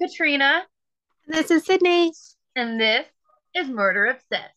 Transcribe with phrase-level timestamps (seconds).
[0.00, 0.62] Katrina,
[1.26, 2.12] This is Sydney.
[2.56, 3.06] and this
[3.54, 4.54] is Murder Obsessed.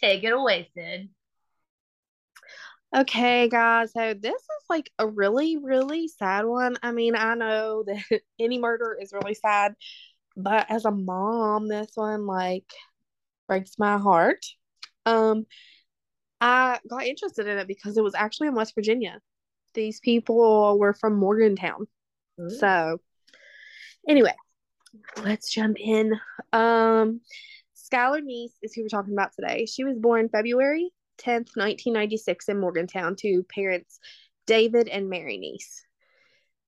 [0.00, 1.08] Take it away, Sid.
[2.94, 6.76] Okay, guys, so this is like a really, really sad one.
[6.82, 9.74] I mean, I know that any murder is really sad,
[10.36, 12.70] but as a mom, this one like
[13.48, 14.46] breaks my heart.
[15.04, 15.46] Um,
[16.40, 19.20] I got interested in it because it was actually in West Virginia.
[19.74, 21.86] These people were from Morgantown.
[22.48, 22.98] So,
[24.08, 24.34] anyway,
[25.22, 26.12] let's jump in.
[26.52, 27.20] Um,
[27.76, 29.66] Skylar Neese is who we're talking about today.
[29.66, 33.98] She was born February 10th, 1996 in Morgantown to parents
[34.46, 35.82] David and Mary Neese.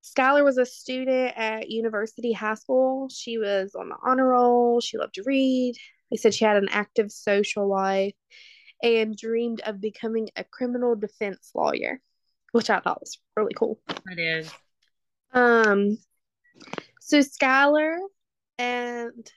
[0.05, 3.09] Skylar was a student at University High School.
[3.09, 4.81] She was on the honor roll.
[4.81, 5.75] She loved to read.
[6.11, 8.15] They said she had an active social life
[8.83, 12.01] and dreamed of becoming a criminal defense lawyer,
[12.53, 13.81] which I thought was really cool.
[14.07, 14.53] It is.
[15.33, 15.99] Um,
[17.01, 17.99] so Skylar
[18.59, 19.31] and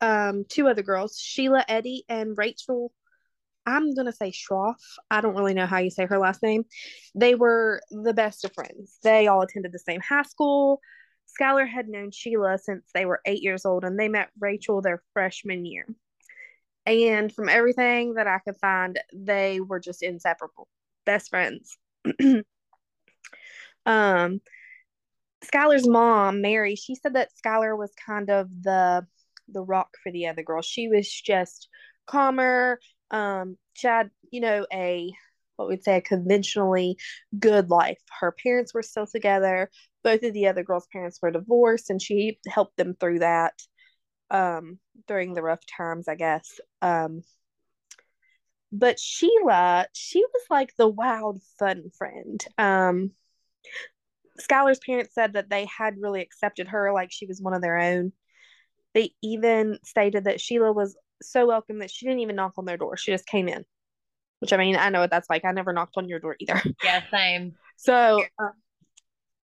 [0.00, 2.92] um two other girls, Sheila Eddy and Rachel.
[3.66, 4.76] I'm gonna say Schroff.
[5.10, 6.64] I don't really know how you say her last name.
[7.14, 8.98] They were the best of friends.
[9.02, 10.80] They all attended the same high school.
[11.38, 15.02] Skylar had known Sheila since they were eight years old, and they met Rachel their
[15.12, 15.86] freshman year.
[16.86, 20.68] And from everything that I could find, they were just inseparable,
[21.04, 21.76] best friends.
[23.84, 24.40] um,
[25.44, 29.06] Skylar's mom, Mary, she said that Skylar was kind of the
[29.50, 30.66] the rock for the other girls.
[30.66, 31.68] She was just
[32.06, 32.78] calmer.
[33.10, 35.12] Um, she had, you know, a
[35.56, 36.96] what we'd say a conventionally
[37.38, 37.98] good life.
[38.20, 39.70] Her parents were still together.
[40.04, 43.54] Both of the other girls' parents were divorced, and she helped them through that
[44.30, 46.60] um during the rough times, I guess.
[46.82, 47.22] Um
[48.70, 52.44] but Sheila, she was like the wild fun friend.
[52.58, 53.12] Um
[54.40, 57.78] Skylar's parents said that they had really accepted her like she was one of their
[57.78, 58.12] own.
[58.94, 62.76] They even stated that Sheila was so welcome that she didn't even knock on their
[62.76, 62.96] door.
[62.96, 63.64] She just came in.
[64.40, 65.44] Which I mean, I know what that's like.
[65.44, 66.60] I never knocked on your door either.
[66.84, 67.54] Yeah, same.
[67.76, 68.50] So uh,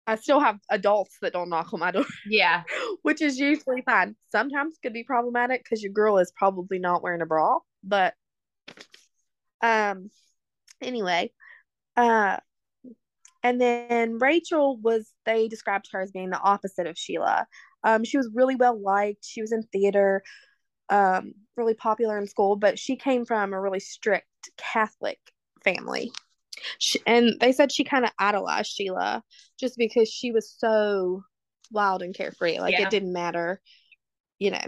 [0.07, 2.63] I still have adults that don't knock on my door, Yeah.
[3.03, 4.17] which is usually fine.
[4.31, 7.59] Sometimes could be problematic because your girl is probably not wearing a bra.
[7.83, 8.15] But
[9.61, 10.11] um,
[10.81, 11.33] anyway,
[11.97, 12.37] uh,
[13.45, 17.47] and then Rachel was, they described her as being the opposite of Sheila.
[17.85, 19.25] Um, she was really well liked.
[19.25, 20.23] She was in theater,
[20.89, 25.19] um, really popular in school, but she came from a really strict Catholic
[25.63, 26.11] family.
[26.79, 29.23] She, and they said she kind of idolized Sheila
[29.61, 31.23] just because she was so
[31.71, 32.61] wild and carefree.
[32.61, 32.85] Like Yeah.
[32.85, 33.61] it didn't matter,
[34.39, 34.65] you know.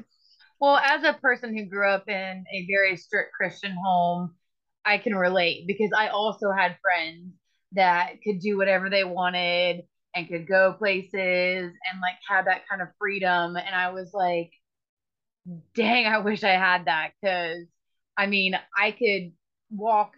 [0.60, 4.34] Well, as a person who grew up in a very strict Christian home,
[4.84, 7.32] I can relate because I also had friends
[7.72, 9.82] that could do whatever they wanted
[10.14, 13.56] and could go places and like had that kind of freedom.
[13.56, 14.52] And I was like,
[15.74, 17.66] dang, I wish I had that because
[18.16, 19.32] I mean, I could
[19.70, 20.14] walk,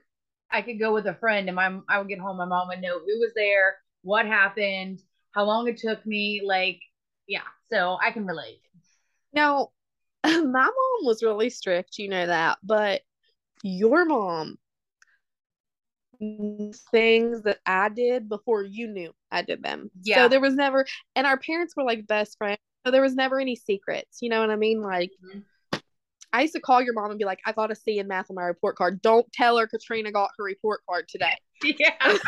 [0.50, 2.80] I could go with a friend and my I would get home, my mom would
[2.80, 5.00] know who was there, what happened,
[5.32, 6.80] how long it took me, like,
[7.26, 7.42] yeah.
[7.70, 8.60] So I can relate.
[9.32, 9.70] Now,
[10.24, 10.72] my mom
[11.02, 13.02] was really strict, you know that, but
[13.62, 14.58] your mom
[16.20, 19.90] things that I did before you knew I did them.
[20.02, 20.24] Yeah.
[20.24, 22.58] So there was never, and our parents were like best friends.
[22.84, 24.18] So there was never any secrets.
[24.20, 24.80] You know what I mean?
[24.80, 25.44] Like, Mhm.
[26.32, 28.30] I used to call your mom and be like, I got a C in math
[28.30, 29.00] on my report card.
[29.00, 31.36] Don't tell her Katrina got her report card today.
[31.64, 31.96] Yeah,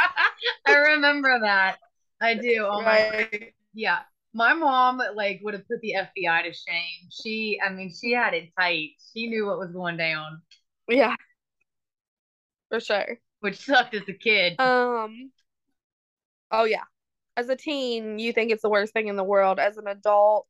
[0.67, 1.79] I remember that.
[2.21, 2.67] I do.
[2.71, 3.31] Oh my,
[3.75, 4.01] yeah.
[4.33, 7.09] My mom like would have put the FBI to shame.
[7.11, 8.91] She, I mean, she had it tight.
[9.13, 10.43] She knew what was going down,
[10.89, 11.15] Yeah.
[12.71, 13.19] For sure.
[13.41, 14.61] Which sucked as a kid.
[14.61, 15.31] Um,
[16.51, 16.85] oh yeah.
[17.37, 19.59] As a teen, you think it's the worst thing in the world.
[19.59, 20.47] As an adult,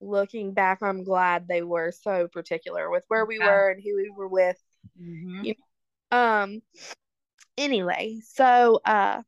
[0.00, 3.46] looking back, I'm glad they were so particular with where we Yeah.
[3.46, 4.58] were and who we were with.
[5.00, 5.56] Mhm.
[6.10, 6.62] Um,
[7.56, 9.22] anyway, so uh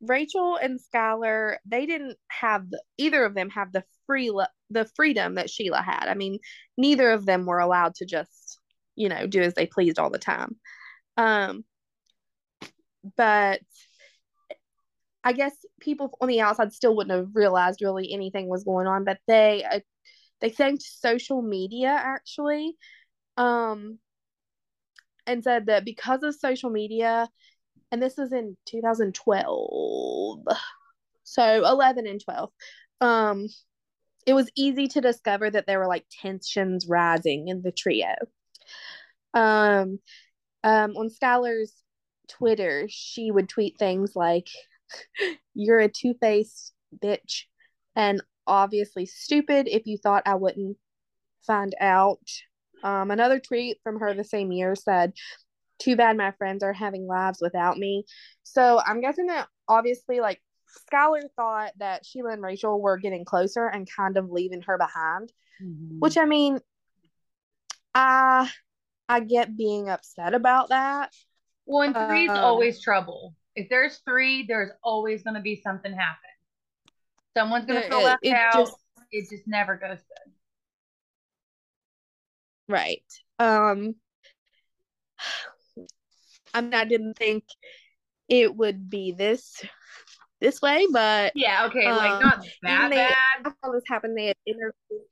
[0.00, 4.32] Rachel and Skylar, they didn't have the, either of them have the free
[4.70, 6.08] the freedom that Sheila had.
[6.08, 6.38] I mean,
[6.76, 8.58] neither of them were allowed to just,
[8.96, 10.56] you know, do as they pleased all the time.
[11.16, 11.64] Um,
[13.16, 13.60] but
[15.24, 19.04] I guess people on the outside still wouldn't have realized really anything was going on,
[19.04, 19.80] but they uh,
[20.40, 22.76] they thanked social media actually,
[23.36, 23.98] um,
[25.26, 27.28] and said that because of social media,
[27.92, 30.40] and this was in 2012,
[31.22, 32.50] so 11 and 12,
[33.00, 33.46] um,
[34.26, 38.14] it was easy to discover that there were like tensions rising in the trio.
[39.34, 39.98] Um,
[40.64, 41.72] um, on Skylar's
[42.38, 44.48] Twitter, she would tweet things like,
[45.54, 47.44] "You're a two-faced bitch,"
[47.96, 50.76] and obviously stupid if you thought I wouldn't
[51.46, 52.20] find out.
[52.82, 55.12] Um, another tweet from her the same year said,
[55.78, 58.04] Too bad my friends are having lives without me.
[58.42, 60.40] So I'm guessing that obviously, like,
[60.92, 65.32] Skylar thought that Sheila and Rachel were getting closer and kind of leaving her behind,
[65.62, 65.98] mm-hmm.
[65.98, 66.60] which I mean,
[67.94, 68.50] I
[69.08, 71.12] I get being upset about that.
[71.66, 73.34] Well, and three's um, always trouble.
[73.54, 76.16] If there's three, there's always going to be something happen.
[77.36, 78.54] Someone's going to feel left it out.
[78.54, 78.76] Just,
[79.10, 80.32] it just never goes good.
[82.68, 83.04] Right.
[83.38, 83.94] Um
[86.54, 87.44] I mean, I didn't think
[88.28, 89.62] it would be this
[90.40, 93.52] this way, but yeah, okay, um, like not that they, bad.
[93.62, 94.18] All this happened.
[94.18, 95.06] They had interviewed.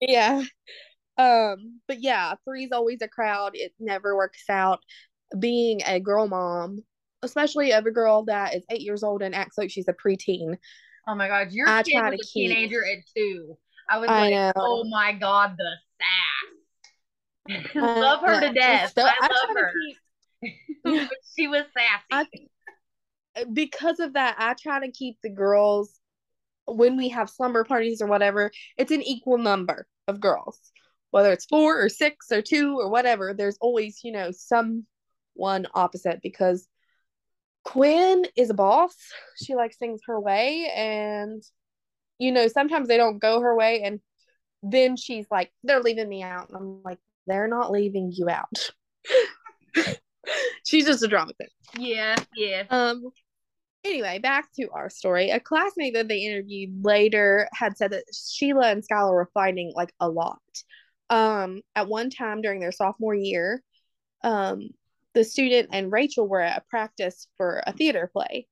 [0.00, 0.42] Yeah.
[1.18, 3.52] Um, but yeah, three's always a crowd.
[3.54, 4.80] It never works out.
[5.38, 6.82] Being a girl mom,
[7.22, 10.56] especially of a girl that is eight years old and acts like she's a preteen.
[11.06, 12.50] Oh my god, your I kid was a keep...
[12.50, 13.56] teenager at two.
[13.88, 14.52] I was I like, know.
[14.56, 17.66] oh my god, the sass.
[17.74, 18.92] Uh, love her to death.
[18.94, 19.72] So, I, I love her.
[20.42, 21.10] Keep...
[21.36, 22.48] she was sassy.
[23.34, 25.98] I, because of that, I try to keep the girls
[26.66, 28.50] when we have slumber parties or whatever.
[28.76, 30.58] It's an equal number of girls,
[31.10, 33.34] whether it's four or six or two or whatever.
[33.34, 34.86] There's always, you know, some
[35.40, 36.68] one opposite because
[37.64, 38.94] Quinn is a boss.
[39.42, 40.70] She likes things her way.
[40.74, 41.42] And,
[42.18, 43.82] you know, sometimes they don't go her way.
[43.82, 44.00] And
[44.62, 46.48] then she's like, they're leaving me out.
[46.48, 48.70] And I'm like, they're not leaving you out.
[50.66, 51.48] she's just a drama queen.
[51.88, 52.64] Yeah, yeah.
[52.70, 53.10] Um,
[53.84, 55.30] anyway, back to our story.
[55.30, 59.92] A classmate that they interviewed later had said that Sheila and Skylar were fighting like
[60.00, 60.40] a lot.
[61.08, 63.62] Um, at one time during their sophomore year,
[64.22, 64.70] um,
[65.14, 68.46] the student and Rachel were at a practice for a theater play.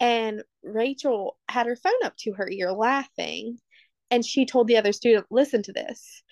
[0.00, 3.58] And Rachel had her phone up to her ear laughing.
[4.10, 6.22] And she told the other student, listen to this.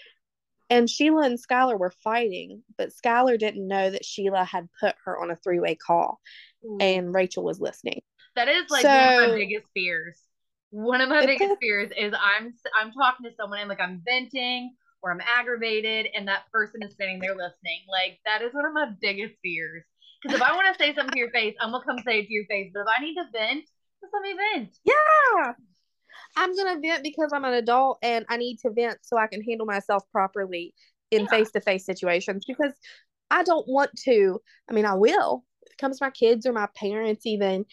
[0.70, 5.20] And Sheila and Skylar were fighting, but Skylar didn't know that Sheila had put her
[5.20, 6.20] on a three way call
[6.64, 6.82] mm.
[6.82, 8.00] and Rachel was listening.
[8.36, 10.18] That is like so, one of my biggest fears.
[10.70, 14.74] One of my biggest fears is I'm I'm talking to someone and like I'm venting
[15.04, 17.84] or I'm aggravated and that person is sitting there listening.
[17.88, 19.84] Like that is one of my biggest fears.
[20.22, 22.26] Because if I want to say something to your face, I'm gonna come say it
[22.26, 22.70] to your face.
[22.72, 23.64] But if I need to vent,
[24.00, 24.70] just let me vent.
[24.84, 25.52] Yeah.
[26.36, 29.42] I'm gonna vent because I'm an adult and I need to vent so I can
[29.42, 30.74] handle myself properly
[31.10, 32.72] in face to face situations because
[33.30, 34.40] I don't want to.
[34.70, 35.44] I mean, I will.
[35.66, 37.66] If it comes to my kids or my parents, even,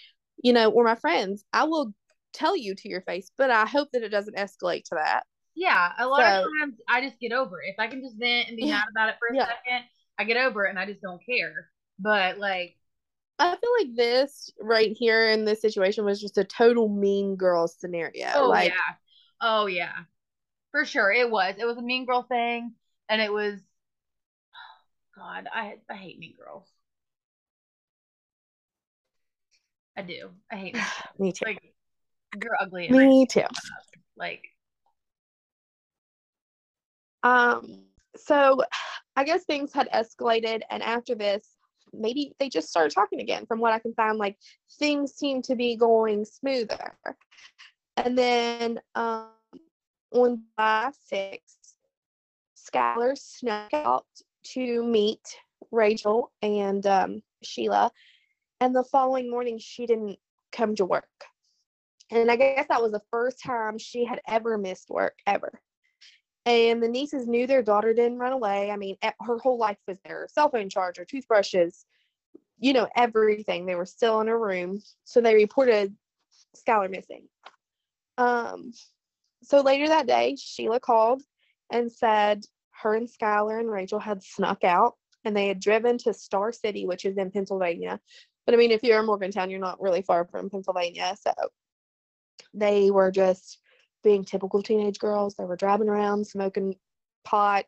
[0.44, 1.94] you know, or my friends, I will
[2.34, 5.24] tell you to your face, but I hope that it doesn't escalate to that.
[5.56, 7.70] Yeah, a lot so, of times I just get over it.
[7.70, 9.46] If I can just vent and be yeah, mad about it for a yeah.
[9.46, 9.86] second,
[10.18, 11.70] I get over it and I just don't care.
[12.00, 12.78] But like
[13.42, 17.68] I feel like this right here in this situation was just a total mean girl
[17.68, 18.28] scenario.
[18.36, 18.96] Oh like, yeah.
[19.42, 19.94] Oh yeah.
[20.72, 21.12] For sure.
[21.12, 21.56] It was.
[21.58, 22.74] It was a mean girl thing.
[23.10, 23.60] And it was
[24.56, 26.68] oh, God, I I hate mean girls.
[29.98, 30.30] I do.
[30.52, 30.78] I hate
[31.20, 31.46] Me too.
[31.46, 31.74] Like
[32.42, 32.90] you're ugly.
[32.90, 33.44] Me too.
[34.16, 34.44] Like
[37.24, 37.84] um,
[38.16, 38.62] so
[39.16, 41.56] I guess things had escalated, and after this,
[41.94, 43.46] maybe they just started talking again.
[43.46, 44.38] From what I can find, like
[44.80, 46.96] things seem to be going smoother.
[47.98, 49.28] And then um,
[50.12, 51.74] on July 6th,
[52.58, 54.06] Skylar snuck out
[54.54, 55.38] to meet
[55.72, 57.92] Rachel and um, Sheila.
[58.60, 60.20] And the following morning, she didn't
[60.52, 61.06] come to work.
[62.12, 65.62] And I guess that was the first time she had ever missed work, ever
[66.46, 68.72] and the Neeses knew their daughter didn't run away.
[68.72, 71.86] I mean, her whole life was there cell phone charger, toothbrushes,
[72.60, 73.66] you know, everything.
[73.66, 74.82] They were still in her room.
[75.04, 75.96] So they reported
[76.56, 77.28] Skylar missing.
[78.18, 78.74] Um,
[79.44, 81.24] so later that day, Sheila called
[81.72, 82.44] and said
[82.82, 86.86] her and Skylar and Rachel had snuck out and they had driven to Star City,
[86.86, 88.00] which is in Pennsylvania.
[88.46, 91.16] But I mean, if you're in Morgantown, you're not really far from Pennsylvania.
[91.22, 91.32] So
[92.54, 93.60] they were just
[94.04, 95.36] being typical teenage girls.
[95.36, 96.76] They were driving around, smoking
[97.24, 97.66] pot.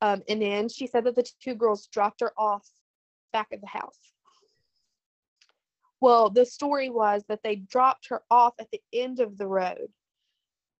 [0.00, 2.66] Um, and then she said that the two girls dropped her off
[3.32, 3.98] back at the house.
[6.00, 9.88] Well, the story was that they dropped her off at the end of the road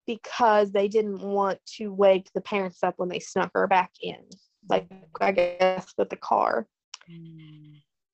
[0.06, 4.18] because they didn't want to wake the parents up when they snuck her back in,
[4.68, 4.86] like
[5.20, 6.66] I guess with the car.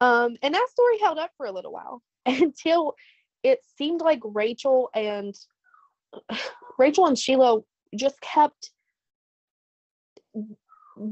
[0.00, 2.94] Um, and that story held up for a little while until
[3.42, 5.34] it seemed like Rachel and
[6.78, 7.60] Rachel and Sheila
[7.94, 8.70] just kept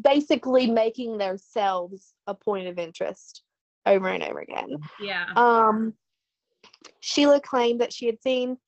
[0.02, 3.42] basically making themselves a point of interest
[3.86, 4.76] over and over again.
[5.00, 5.26] Yeah.
[5.34, 5.94] Um,
[7.00, 8.58] Sheila claimed that she had seen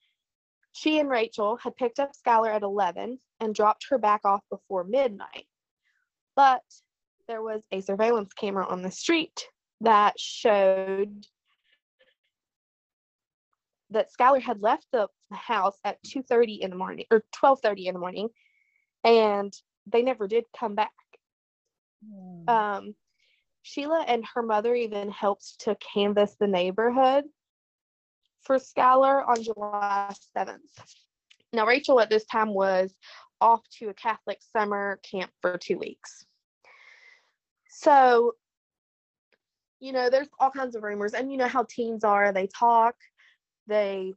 [0.73, 4.85] she and Rachel had picked up Skylar at 11 and dropped her back off before
[4.85, 5.47] midnight.
[6.37, 6.63] But
[7.27, 9.47] there was a surveillance camera on the street
[9.81, 11.27] that showed
[13.91, 18.01] that Skylar had left the house at 2:30 in the morning or 12:30 in the
[18.01, 18.29] morning
[19.05, 19.53] and
[19.87, 20.93] they never did come back.
[22.05, 22.49] Mm.
[22.49, 22.95] Um,
[23.63, 27.25] Sheila and her mother even helped to canvass the neighborhood
[28.43, 30.59] for Skylar on July 7th.
[31.53, 32.95] Now, Rachel at this time was
[33.41, 36.25] off to a Catholic summer camp for two weeks.
[37.69, 38.35] So,
[39.81, 42.95] you know, there's all kinds of rumors, and you know how teens are they talk,
[43.71, 44.15] they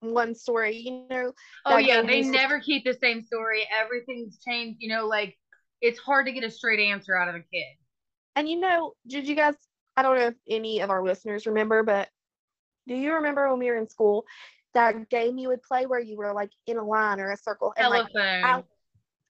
[0.00, 1.32] one story, you know.
[1.66, 3.66] Oh, yeah, they never keep the same story.
[3.72, 5.36] Everything's changed, you know, like
[5.80, 7.76] it's hard to get a straight answer out of a kid.
[8.36, 9.54] And you know, did you guys?
[9.96, 12.08] I don't know if any of our listeners remember, but
[12.88, 14.24] do you remember when we were in school
[14.74, 17.72] that game you would play where you were like in a line or a circle?
[17.76, 18.10] And Telephone.
[18.14, 18.62] Like, I,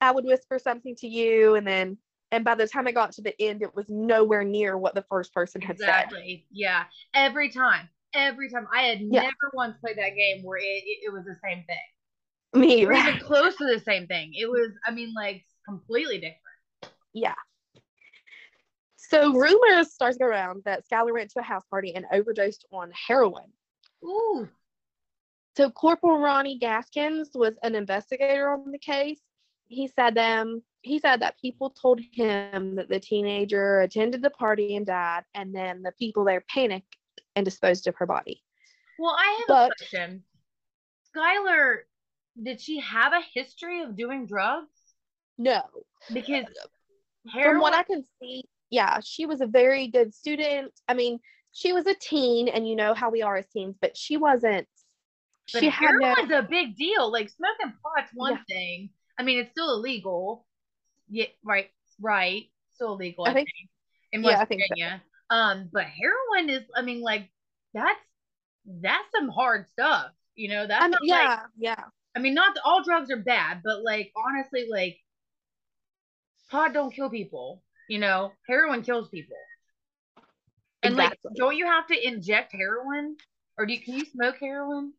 [0.00, 1.98] I would whisper something to you, and then
[2.30, 5.04] and by the time it got to the end, it was nowhere near what the
[5.08, 5.86] first person had exactly.
[5.86, 6.04] said.
[6.04, 6.46] Exactly.
[6.50, 6.84] Yeah.
[7.14, 7.88] Every time.
[8.14, 8.66] Every time.
[8.74, 9.22] I had yeah.
[9.22, 12.60] never once played that game where it, it, it was the same thing.
[12.60, 14.32] Me, or even close to the same thing.
[14.34, 16.94] It was, I mean, like completely different.
[17.12, 17.34] Yeah.
[18.96, 22.64] So rumors start to go around that Skylar went to a house party and overdosed
[22.72, 23.52] on heroin.
[24.04, 24.48] Ooh.
[25.56, 29.20] So Corporal Ronnie Gaskins was an investigator on the case.
[29.66, 34.76] He said them he said that people told him that the teenager attended the party
[34.76, 36.96] and died, and then the people there panicked
[37.36, 38.42] and disposed of her body.
[38.98, 40.22] Well, I have but, a question.
[41.14, 41.78] Skylar,
[42.42, 44.68] did she have a history of doing drugs?
[45.38, 45.62] No.
[46.12, 46.46] Because
[47.32, 50.72] heroin- from what I can see, yeah, she was a very good student.
[50.88, 51.20] I mean,
[51.52, 54.66] she was a teen, and you know how we are as teens, but she wasn't.
[55.52, 57.10] But she heroin's no- a big deal.
[57.10, 58.38] Like smoking pot's one yeah.
[58.48, 58.90] thing.
[59.18, 60.46] I mean, it's still illegal.
[61.08, 62.44] Yeah, right, right.
[62.74, 63.26] Still illegal.
[63.26, 63.70] I, I think, think,
[64.12, 65.02] in West yeah, Virginia.
[65.30, 66.62] Um, but heroin is.
[66.74, 67.30] I mean, like
[67.72, 68.00] that's
[68.66, 70.12] that's some hard stuff.
[70.34, 71.84] You know, that's I mean, yeah, like, yeah.
[72.16, 74.98] I mean, not all drugs are bad, but like honestly, like
[76.50, 77.62] pot don't kill people.
[77.88, 79.36] You know, heroin kills people.
[80.82, 81.18] And exactly.
[81.24, 83.16] like, don't you have to inject heroin,
[83.58, 84.92] or do you, can you smoke heroin?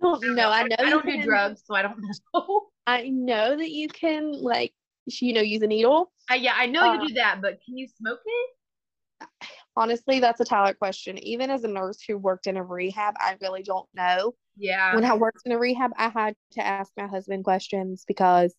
[0.00, 0.50] Don't know.
[0.50, 1.98] I know I don't do can, drugs, so I don't
[2.34, 2.62] know.
[2.86, 4.72] I know that you can like,
[5.06, 6.12] you know, use a needle.
[6.30, 8.50] Uh, yeah, I know uh, you do that, but can you smoke it?
[9.76, 11.18] Honestly, that's a Tyler question.
[11.18, 14.34] Even as a nurse who worked in a rehab, I really don't know.
[14.56, 14.94] Yeah.
[14.94, 18.54] When I worked in a rehab, I had to ask my husband questions because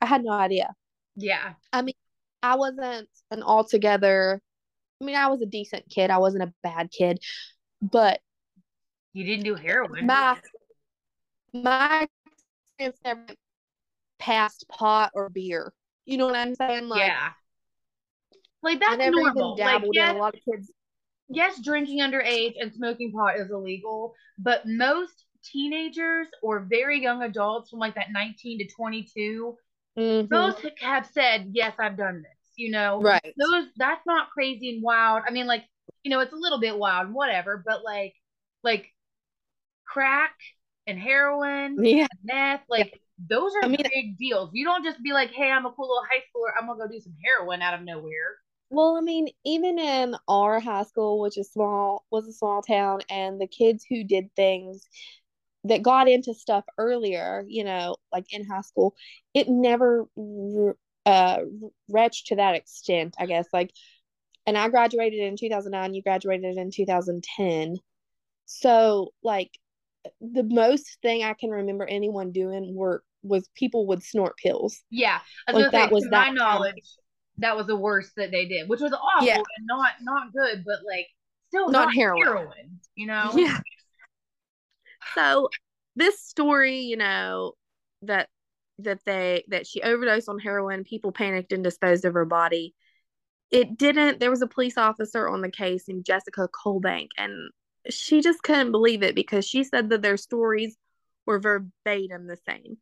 [0.00, 0.74] I had no idea.
[1.16, 1.54] Yeah.
[1.72, 1.94] I mean,
[2.42, 4.40] I wasn't an altogether
[5.00, 6.10] I mean, I was a decent kid.
[6.10, 7.22] I wasn't a bad kid.
[7.80, 8.20] But
[9.12, 10.06] you didn't do heroin.
[10.06, 10.38] My
[11.52, 12.06] my
[12.78, 13.26] experience never
[14.18, 15.72] past pot or beer.
[16.04, 16.88] You know what I'm saying?
[16.88, 17.30] Like, yeah.
[18.62, 19.56] Like that's normal.
[19.56, 20.72] like, yes, a lot of kids.
[21.28, 27.70] Yes, drinking underage and smoking pot is illegal, but most teenagers or very young adults
[27.70, 29.56] from like that 19 to 22
[29.98, 30.32] Mm-hmm.
[30.32, 33.00] Those have said, yes, I've done this, you know?
[33.00, 33.34] Right.
[33.38, 35.24] Those, that's not crazy and wild.
[35.26, 35.64] I mean, like,
[36.02, 38.14] you know, it's a little bit wild, whatever, but like,
[38.62, 38.86] like
[39.84, 40.34] crack
[40.86, 42.02] and heroin, yeah.
[42.02, 42.98] and meth, like, yeah.
[43.28, 44.50] those are I mean, big deals.
[44.52, 46.52] You don't just be like, hey, I'm a cool little high schooler.
[46.58, 48.38] I'm going to go do some heroin out of nowhere.
[48.70, 53.00] Well, I mean, even in our high school, which is small, was a small town,
[53.10, 54.86] and the kids who did things
[55.64, 58.94] that got into stuff earlier, you know, like in high school,
[59.34, 60.08] it never
[61.06, 61.38] uh
[61.88, 63.48] reached to that extent, I guess.
[63.52, 63.72] Like,
[64.46, 67.78] and I graduated in 2009, you graduated in 2010.
[68.46, 69.50] So, like,
[70.20, 74.82] the most thing I can remember anyone doing were was people would snort pills.
[74.90, 75.20] Yeah,
[75.52, 76.84] like that say, was that my knowledge.
[77.40, 79.36] That was the worst that they did, which was awful yeah.
[79.36, 81.06] and not not good, but like
[81.48, 82.22] still not, not heroin.
[82.24, 82.80] heroin.
[82.94, 83.32] You know?
[83.36, 83.58] Yeah.
[85.14, 85.48] So
[85.96, 87.54] this story, you know,
[88.02, 88.28] that
[88.78, 92.74] that they that she overdosed on heroin, people panicked and disposed of her body.
[93.50, 94.20] It didn't.
[94.20, 97.50] There was a police officer on the case named Jessica Colbank, and
[97.88, 100.76] she just couldn't believe it because she said that their stories
[101.26, 102.76] were verbatim the same.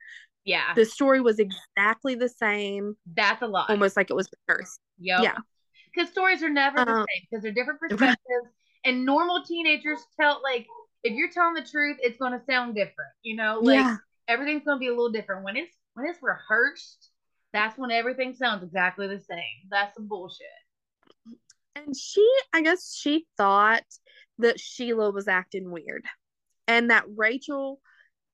[0.48, 0.72] Yeah.
[0.74, 2.96] The story was exactly the same.
[3.14, 3.68] That's a lot.
[3.68, 4.80] Almost like it was reversed.
[4.98, 5.20] Yep.
[5.22, 5.36] Yeah.
[5.94, 8.18] Because stories are never the um, same because they're different perspectives.
[8.84, 10.66] and normal teenagers tell like
[11.04, 13.12] if you're telling the truth, it's gonna sound different.
[13.22, 13.96] You know, like yeah.
[14.26, 15.44] everything's gonna be a little different.
[15.44, 17.10] When it's when it's rehearsed,
[17.52, 19.68] that's when everything sounds exactly the same.
[19.70, 20.46] That's some bullshit.
[21.76, 23.84] And she, I guess she thought
[24.38, 26.04] that Sheila was acting weird
[26.66, 27.80] and that Rachel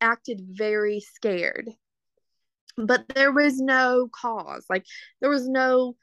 [0.01, 1.69] acted very scared.
[2.77, 4.67] But there was no cause.
[4.69, 4.85] Like
[5.21, 5.97] there was no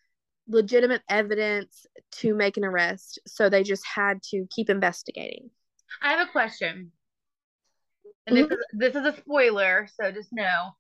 [0.48, 5.50] legitimate evidence to make an arrest, so they just had to keep investigating.
[6.02, 6.92] I have a question.
[8.28, 8.48] And mm-hmm.
[8.50, 10.72] this is this is a spoiler, so just know.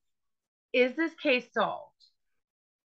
[0.73, 1.91] Is this case solved?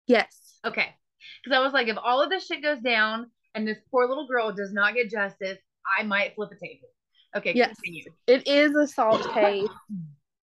[0.07, 0.59] Yes.
[0.65, 0.95] Okay.
[1.43, 4.27] Because I was like, if all of this shit goes down and this poor little
[4.29, 5.59] girl does not get justice,
[5.99, 6.89] I might flip a table.
[7.37, 7.75] Okay, yes.
[7.77, 8.05] Continue.
[8.27, 9.69] It is a solved case.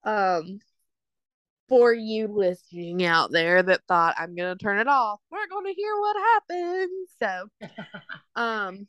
[0.04, 0.60] Um
[1.70, 5.96] for you listening out there that thought I'm gonna turn it off, we're gonna hear
[5.98, 7.10] what happens.
[7.20, 7.70] So
[8.36, 8.88] um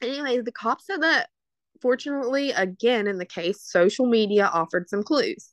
[0.00, 1.28] anyways, the cops said that
[1.82, 5.50] fortunately, again in the case, social media offered some clues.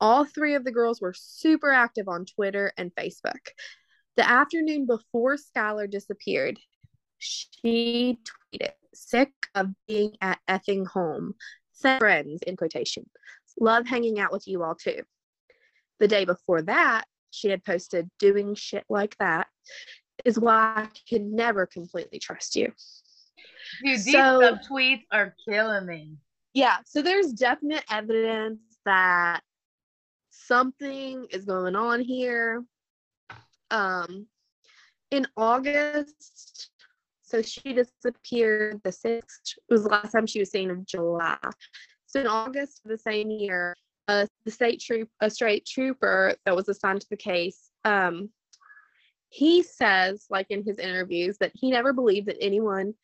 [0.00, 3.48] All three of the girls were super active on Twitter and Facebook.
[4.16, 6.58] The afternoon before Skylar disappeared,
[7.18, 8.18] she
[8.52, 11.34] tweeted, sick of being at effing home.
[11.98, 13.08] Friends in quotation.
[13.60, 15.02] Love hanging out with you all too.
[16.00, 19.46] The day before that, she had posted doing shit like that
[20.24, 22.72] is why I can never completely trust you.
[23.82, 26.16] Dude, these so, tweets are killing me.
[26.52, 29.40] Yeah, so there's definite evidence that
[30.30, 32.64] something is going on here.
[33.70, 34.26] Um,
[35.10, 36.70] in August,
[37.22, 39.22] so she disappeared the 6th.
[39.56, 41.38] It was the last time she was seen in July.
[42.06, 43.74] So in August of the same year,
[44.08, 48.30] uh, the state troop, a state trooper that was assigned to the case, um,
[49.28, 52.94] he says, like in his interviews, that he never believed that anyone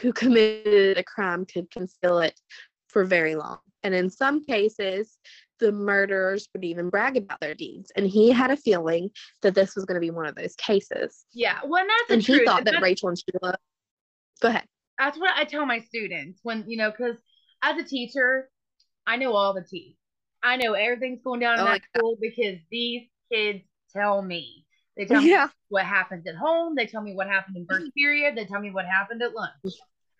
[0.00, 2.38] who committed a crime could conceal it
[2.88, 3.58] for very long.
[3.82, 5.18] And in some cases,
[5.60, 7.92] the murderers would even brag about their deeds.
[7.96, 9.10] And he had a feeling
[9.42, 11.24] that this was going to be one of those cases.
[11.32, 11.58] Yeah.
[11.64, 13.56] Well, and that's and he thought that Rachel and Sheila.
[14.40, 14.64] Go ahead.
[14.98, 17.16] That's what I tell my students when you know, because
[17.62, 18.50] as a teacher,
[19.06, 19.96] I know all the tea.
[20.42, 23.62] I know everything's going down in oh that school because these kids
[23.94, 24.64] tell me.
[24.96, 25.36] They tell me
[25.68, 26.74] what happens at home.
[26.76, 28.36] They tell me what happened in first period.
[28.36, 29.74] They tell me what happened at lunch.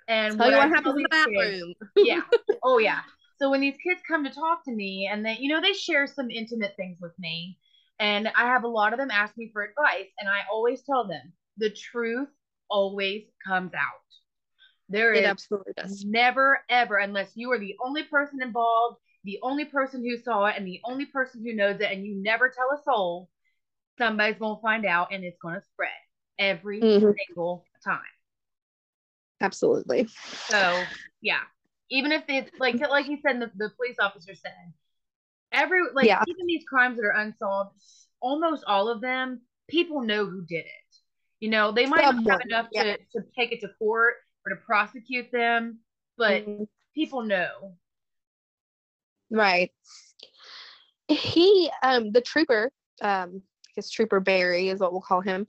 [0.08, 1.74] And tell what, you what happens in the bathroom.
[1.96, 2.22] Yeah.
[2.62, 3.00] Oh yeah.
[3.38, 6.06] So when these kids come to talk to me and they, you know, they share
[6.06, 7.58] some intimate things with me,
[7.98, 11.06] and I have a lot of them ask me for advice, and I always tell
[11.06, 12.28] them the truth
[12.70, 14.06] always comes out.
[14.88, 16.04] There it is absolutely does.
[16.04, 20.54] never ever, unless you are the only person involved, the only person who saw it,
[20.56, 23.28] and the only person who knows it, and you never tell a soul,
[23.98, 25.90] somebody's gonna find out, and it's gonna spread
[26.38, 27.10] every mm-hmm.
[27.26, 28.00] single time.
[29.40, 30.08] Absolutely.
[30.48, 30.82] So
[31.20, 31.40] yeah,
[31.90, 34.72] even if it's like like you said, the, the police officer said,
[35.52, 36.22] every like yeah.
[36.28, 37.72] even these crimes that are unsolved,
[38.20, 40.96] almost all of them, people know who did it.
[41.40, 42.84] You know, they might not have enough yeah.
[42.84, 44.14] to, to take it to court
[44.46, 45.80] or to prosecute them,
[46.16, 46.64] but mm-hmm.
[46.94, 47.74] people know.
[49.30, 49.70] Right.
[51.08, 52.70] He um the trooper,
[53.02, 53.42] um,
[53.76, 55.46] guess Trooper Barry is what we'll call him.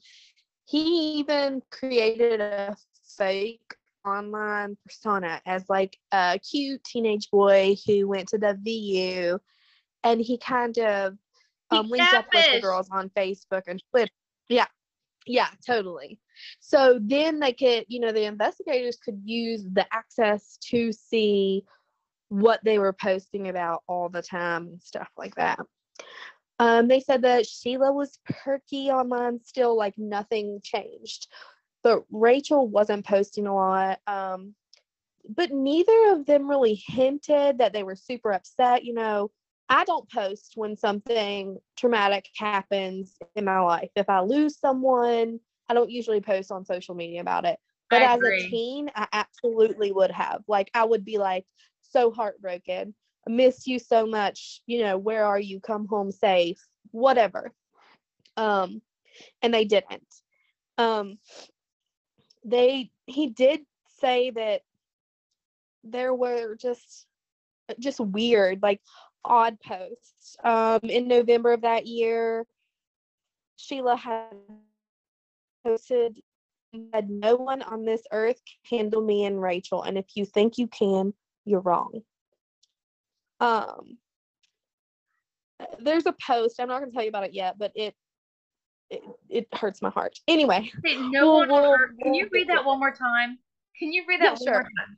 [0.65, 2.75] He even created a
[3.17, 9.39] fake online persona as like a cute teenage boy who went to the VU
[10.03, 11.17] and he kind of
[11.71, 14.11] um, linked up with the girls on Facebook and Twitter.
[14.49, 14.67] Yeah,
[15.25, 16.19] yeah, totally.
[16.59, 21.63] So then they could, you know, the investigators could use the access to see
[22.29, 25.59] what they were posting about all the time and stuff like that.
[26.59, 31.27] Um, they said that Sheila was perky online still, like nothing changed
[31.87, 33.99] but Rachel wasn't posting a lot.
[34.07, 34.55] Um,
[35.29, 38.83] but neither of them really hinted that they were super upset.
[38.83, 39.31] You know,
[39.69, 43.89] I don't post when something traumatic happens in my life.
[43.95, 47.57] If I lose someone, I don't usually post on social media about it.
[47.89, 50.41] But as a teen, I absolutely would have.
[50.45, 51.45] Like, I would be like
[51.89, 52.93] so heartbroken.
[53.27, 54.61] I miss you so much.
[54.67, 55.59] You know, where are you?
[55.59, 56.59] Come home safe.
[56.91, 57.51] Whatever.
[58.37, 58.81] Um,
[59.41, 60.07] and they didn't.
[60.77, 61.17] Um,
[62.45, 63.61] they he did
[63.99, 64.61] say that
[65.83, 67.05] there were just
[67.79, 68.81] just weird like
[69.25, 72.45] odd posts um in november of that year
[73.57, 74.31] sheila had
[75.65, 76.19] posted
[76.93, 80.57] that no one on this earth can handle me and rachel and if you think
[80.57, 81.13] you can
[81.47, 81.91] you're wrong
[83.39, 83.97] um
[85.79, 87.95] there's a post i'm not going to tell you about it yet but it
[88.89, 90.17] it, it hurts my heart.
[90.27, 90.71] Anyway.
[90.83, 91.91] no one on earth.
[92.01, 93.37] Can you read that one more time?
[93.77, 94.53] Can you read that yeah, one sure.
[94.53, 94.97] more time?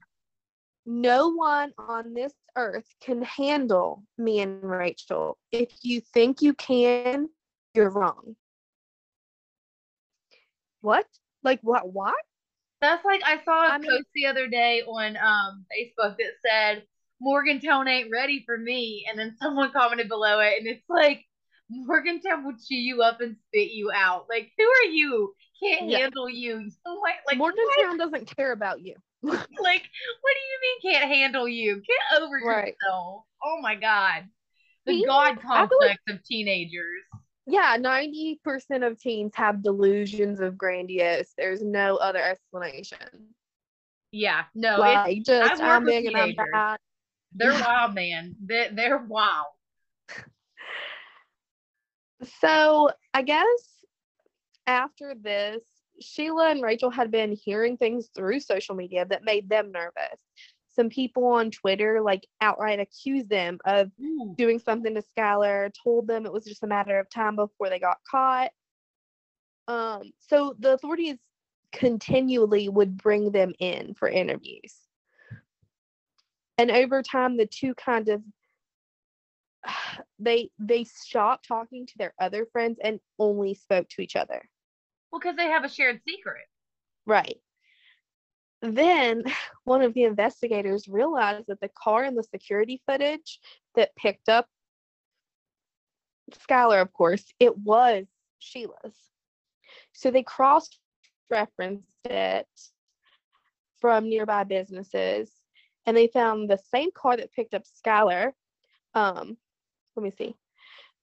[0.85, 5.37] No one on this earth can handle me and Rachel.
[5.51, 7.29] If you think you can,
[7.75, 8.35] you're wrong.
[10.81, 11.05] What?
[11.43, 11.91] Like what?
[11.91, 12.15] What?
[12.81, 16.33] That's like I saw a I post mean, the other day on um Facebook that
[16.45, 16.83] said,
[17.21, 19.05] Morgantown ain't ready for me.
[19.09, 21.25] And then someone commented below it, and it's like,
[21.69, 24.25] Morgantown will chew you up and spit you out.
[24.29, 25.33] Like, who are you?
[25.61, 25.99] Can't Yeah.
[25.99, 26.69] handle you.
[26.85, 28.95] Like, like Morgantown doesn't care about you.
[29.21, 31.75] like, what do you mean can't handle you?
[31.75, 32.75] Get over Right.
[32.81, 33.25] yourself.
[33.43, 34.23] Oh my god.
[34.85, 37.03] The god feel like- complex of teenagers.
[37.49, 41.33] Yeah, 90% of teens have delusions of grandiose.
[41.35, 43.33] There's no other explanation.
[44.11, 46.77] Yeah, no, like, just, I'm big and I'm bad.
[47.33, 47.61] they're Yeah.
[47.65, 48.35] wild, man.
[48.39, 49.47] They're, they're wild.
[52.41, 53.85] So I guess
[54.67, 55.63] after this,
[56.01, 60.19] Sheila and Rachel had been hearing things through social media that made them nervous.
[60.79, 63.91] Some people on Twitter like outright accused them of
[64.37, 67.79] doing something to Skylar, told them it was just a matter of time before they
[67.79, 68.51] got caught.
[69.67, 71.17] Um, so the authorities
[71.73, 74.73] continually would bring them in for interviews.
[76.57, 78.23] And over time the two kind of
[80.17, 84.41] they they stopped talking to their other friends and only spoke to each other.
[85.11, 86.45] Well, because they have a shared secret.
[87.05, 87.41] Right.
[88.61, 89.23] Then
[89.63, 93.39] one of the investigators realized that the car and the security footage
[93.75, 94.47] that picked up
[96.47, 98.05] Skylar, of course, it was
[98.39, 98.95] Sheila's.
[99.93, 100.69] So they cross
[101.29, 102.47] referenced it
[103.79, 105.31] from nearby businesses
[105.85, 108.31] and they found the same car that picked up Skylar.
[108.93, 109.37] Um,
[109.95, 110.35] let me see.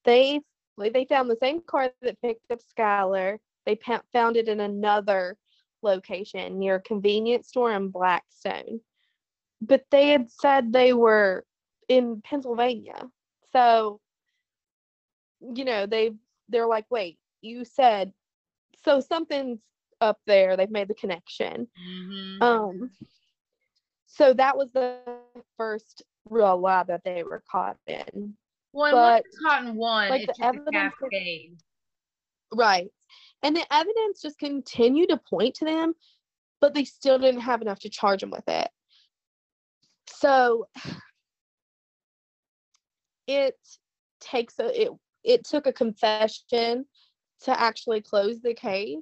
[0.05, 0.41] They
[0.79, 3.39] they found the same car that picked up Skylar.
[3.65, 3.79] They
[4.13, 5.37] found it in another
[5.87, 8.81] location near a convenience store in Blackstone.
[9.63, 11.45] But they had said they were
[11.89, 13.09] in Pennsylvania.
[13.53, 14.01] So,
[15.41, 16.13] you know, they
[16.49, 18.13] they're like, wait, you said
[18.85, 19.61] so something's
[20.01, 20.57] up there.
[20.57, 21.69] They've made the connection.
[21.81, 22.43] Mm-hmm.
[22.43, 22.91] Um
[24.07, 24.99] so that was the
[25.57, 28.35] first real lie that they were caught in.
[28.73, 31.59] well, but, caught in one, like, it's the evidence cascade.
[32.55, 32.91] Right.
[33.43, 35.95] And the evidence just continued to point to them,
[36.61, 38.69] but they still didn't have enough to charge them with it.
[40.09, 40.67] So
[43.27, 43.57] it
[44.21, 44.91] takes a it
[45.25, 46.87] it took a confession
[47.43, 48.99] to actually close the case.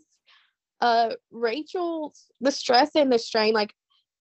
[0.81, 3.73] Uh Rachel's the stress and the strain like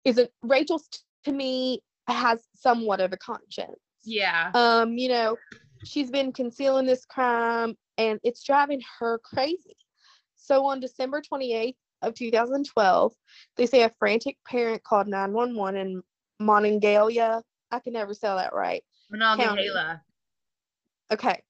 [0.05, 0.89] isn't Rachel's
[1.25, 4.53] to me has somewhat of a conscience Yeah.
[4.55, 5.37] um you know
[5.85, 9.77] she's been concealing this crime and it's driving her crazy
[10.47, 13.13] so on december 28th of 2012
[13.57, 16.03] they say a frantic parent called 911 in
[16.41, 18.83] monongalia i can never say that right.
[19.11, 20.03] Monongahela.
[21.13, 21.43] okay.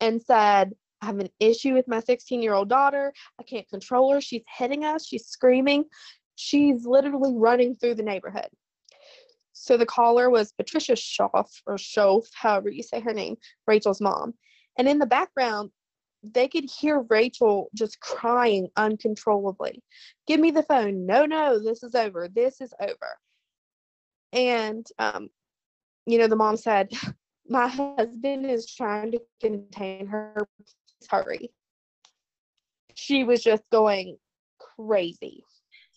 [0.00, 3.12] And said i have an issue with my 16 year old daughter.
[3.38, 4.20] I can't control her.
[4.20, 5.06] She's hitting us.
[5.06, 5.84] She's screaming.
[6.36, 8.48] She's literally running through the neighborhood.
[9.52, 14.34] So the caller was patricia schoff or schoff however you say her name rachel's mom.
[14.76, 15.70] And in the background
[16.22, 19.82] they could hear rachel just crying uncontrollably
[20.26, 23.18] give me the phone no no this is over this is over
[24.32, 25.28] and um
[26.06, 26.90] you know the mom said
[27.48, 30.34] my husband is trying to contain her.
[30.58, 31.50] Please hurry.
[32.94, 34.18] She was just going
[34.58, 35.44] crazy.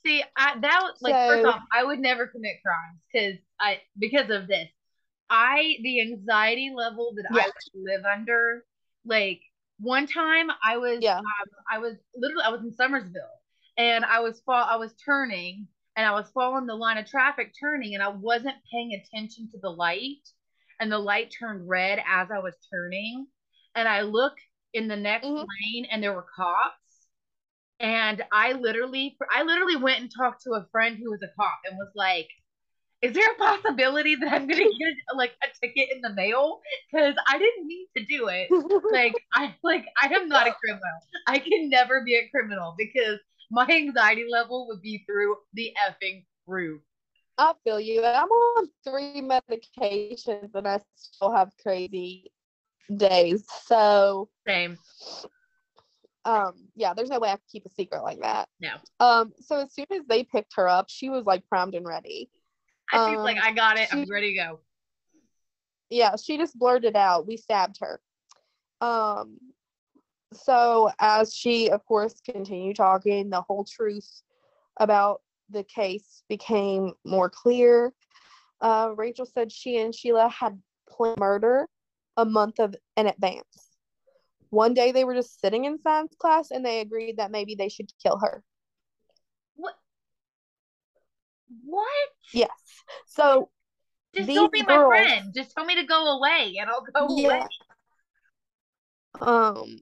[0.05, 3.81] See, I that was like first So- off, I would never commit crimes because I
[3.99, 4.69] because of this.
[5.29, 7.45] I the anxiety level that I Yeah.
[7.47, 8.65] would live under,
[9.05, 9.41] like
[9.81, 11.17] one time I was Yeah.
[11.19, 13.37] um, I was literally I was in Summersville
[13.77, 17.53] and I was fall I was turning and I was following the line of traffic
[17.59, 20.27] turning and I wasn't paying attention to the light
[20.79, 23.27] and the light turned red as I was turning
[23.75, 24.33] and I look
[24.73, 25.45] in the next Mhm.
[25.73, 26.75] lane and there were cops
[27.79, 31.59] and I literally I literally went and talked to a friend who was a cop
[31.65, 32.29] and was like
[33.01, 36.61] is there a possibility that I'm gonna get like a ticket in the mail?
[36.91, 38.47] Because I didn't mean to do it.
[38.91, 40.99] Like I like I am not a criminal.
[41.27, 46.25] I can never be a criminal because my anxiety level would be through the effing
[46.47, 46.81] roof.
[47.37, 48.03] I feel you.
[48.03, 52.31] I'm on three medications and I still have crazy
[52.95, 53.45] days.
[53.65, 54.77] So Same.
[56.25, 58.47] um yeah, there's no way I could keep a secret like that.
[58.59, 58.75] No.
[58.99, 62.29] Um so as soon as they picked her up, she was like primed and ready.
[62.91, 63.93] I feel like Um, I got it.
[63.93, 64.59] I'm ready to go.
[65.89, 68.01] yeah, she just blurted out, we stabbed her.
[68.81, 69.37] Um
[70.33, 74.21] so as she of course continued talking, the whole truth
[74.77, 77.93] about the case became more clear.
[78.61, 81.67] Uh, Rachel said she and Sheila had planned murder
[82.15, 83.69] a month of in advance.
[84.49, 87.69] One day they were just sitting in science class and they agreed that maybe they
[87.69, 88.43] should kill her.
[91.65, 92.09] What?
[92.33, 92.49] Yes.
[93.07, 93.49] So
[94.15, 95.33] Just don't be my friend.
[95.33, 97.41] Just tell me to go away and I'll go away.
[99.19, 99.79] Um,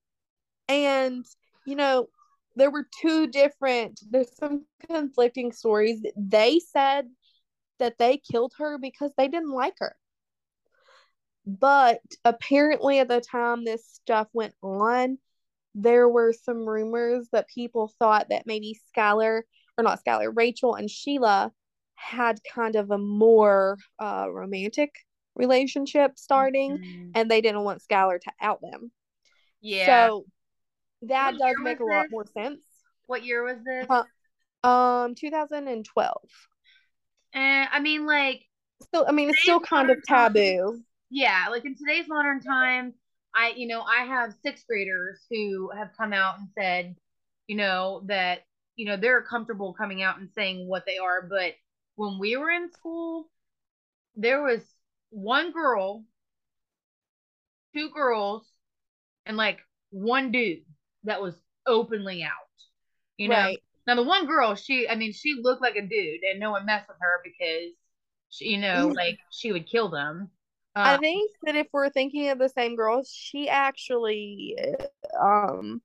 [0.67, 1.25] and
[1.65, 2.07] you know,
[2.55, 3.99] there were two different.
[4.09, 6.01] There's some conflicting stories.
[6.17, 7.07] They said
[7.77, 9.95] that they killed her because they didn't like her,
[11.45, 15.17] but apparently, at the time this stuff went on,
[15.75, 19.43] there were some rumors that people thought that maybe Skylar
[19.79, 21.51] or not Skylar, Rachel and Sheila
[21.95, 24.91] had kind of a more uh, romantic
[25.35, 27.11] relationship starting Mhm.
[27.15, 28.91] and they didn't want Skylar to out them.
[29.61, 29.85] Yeah.
[29.85, 30.25] So
[31.03, 32.11] that What does make a lot this?
[32.11, 32.61] more sense.
[33.07, 33.87] what year was this?
[33.89, 34.03] Uh,
[34.67, 36.29] Um, 2012.
[37.33, 38.43] And I mean, like,
[38.93, 40.83] So I mean, it's still kind of taboo.
[41.09, 42.93] yeah, like in today's modern time,
[43.35, 46.95] I, you know, I have sixth graders who have come out and said,
[47.47, 48.43] you know, that,
[48.79, 51.23] you know, they're comfortable coming out and saying what they are.
[51.23, 51.55] But
[51.97, 53.29] when we were in school,
[54.15, 54.61] there was
[55.11, 56.05] one girl,
[57.75, 58.47] two girls,
[59.25, 59.59] and like
[59.91, 60.63] one dude
[61.03, 61.35] that was
[61.67, 62.31] openly out.
[63.17, 63.61] You know, Right.
[63.87, 66.65] now the one girl, she, I mean, she looked like a dude, and no one
[66.65, 67.73] messed with her because,
[68.29, 70.31] she, you know, like she would kill them.
[70.83, 74.57] I Um, think that if we're thinking of the same girl, she actually,
[75.19, 75.81] um,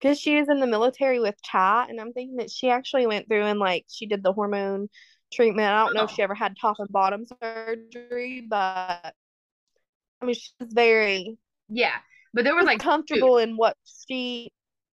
[0.00, 3.28] because she is in the military with Chai, and I'm thinking that she actually went
[3.28, 4.88] through and like she did the hormone
[5.32, 5.68] treatment.
[5.68, 9.14] I don't know if she ever had top and bottom surgery, but
[10.20, 11.96] I mean, she's very yeah,
[12.34, 13.76] but there was like comfortable in what
[14.08, 14.50] she.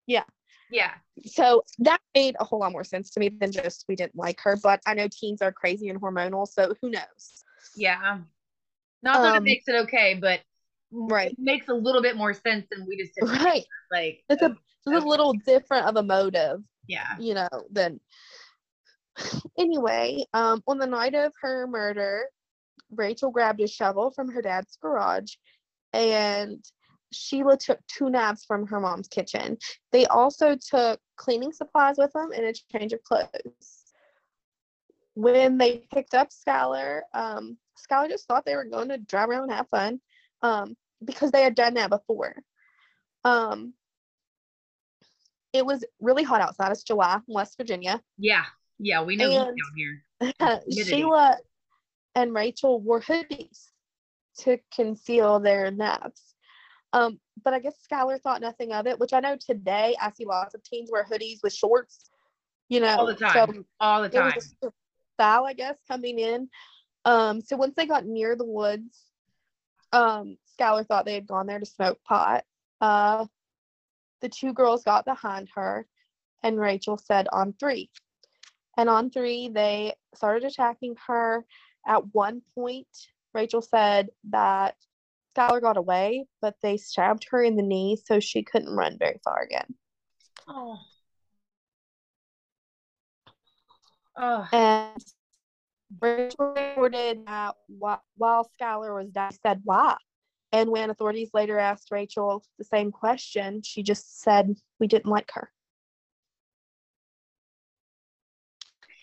[0.06, 0.24] Yeah,
[0.70, 0.92] yeah.
[1.26, 4.40] So that made a whole lot more sense to me than just we didn't like
[4.42, 4.56] her.
[4.62, 7.44] But I know teens are crazy and hormonal, so who knows?
[7.76, 8.18] yeah.
[9.02, 10.40] Not that it Um, makes it okay, but
[10.90, 11.30] Right.
[11.32, 13.24] it makes a little bit more sense than we just did.
[13.24, 13.64] Right.
[13.90, 16.62] Like, It's a it's a little different of a motive.
[16.88, 18.00] yeah, you know, then
[19.58, 22.24] anyway, um, on the night of her murder,
[22.90, 25.34] Rachel grabbed a shovel from her dad's garage
[25.92, 26.64] and
[27.12, 29.56] Sheila took two knives from her mom's kitchen.
[29.92, 33.92] They also took cleaning supplies with them and a change of clothes.
[35.14, 39.44] When they picked up Skylar, um, Skylar just thought they were going to drive around
[39.44, 40.00] and have fun
[40.42, 42.34] um, because they had done that before.
[43.22, 43.74] Um,
[45.54, 46.72] it was really hot outside.
[46.72, 48.02] It's July in West Virginia.
[48.18, 48.44] yeah,
[48.78, 49.02] yeah.
[49.02, 50.02] We know down here.
[50.70, 51.38] Sheila
[52.16, 53.68] and Rachel wore hoodies
[54.40, 56.34] to conceal their naps.
[56.92, 60.24] Um, but I guess Skylar thought nothing of it, which I know today I see
[60.24, 62.10] lots of teens wear hoodies with shorts,
[62.68, 62.96] you know.
[62.98, 63.54] All the time.
[63.54, 64.32] So All the it time.
[64.34, 64.70] was a
[65.14, 66.48] style, I guess, coming in.
[67.04, 68.98] Um, so once they got near the woods,
[69.92, 72.44] um, Skylar thought they had gone there to smoke pot.
[72.80, 73.26] Uh,
[74.24, 75.86] the two girls got behind her,
[76.42, 77.90] and Rachel said, On three.
[78.78, 81.44] And on three, they started attacking her.
[81.86, 82.88] At one point,
[83.34, 84.76] Rachel said that
[85.36, 89.20] Skylar got away, but they stabbed her in the knee so she couldn't run very
[89.22, 89.74] far again.
[90.48, 90.78] Oh.
[94.16, 94.48] Oh.
[94.52, 95.04] And
[96.00, 99.98] Rachel reported that while Skylar was dying, said why.
[100.54, 105.32] And when authorities later asked Rachel the same question, she just said, We didn't like
[105.32, 105.50] her.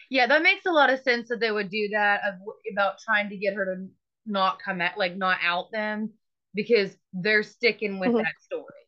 [0.10, 2.36] Yeah, that makes a lot of sense that they would do that of,
[2.72, 3.88] about trying to get her to
[4.26, 6.12] not come at like not out them
[6.56, 8.24] because they're sticking with Mhm.
[8.24, 8.88] that story,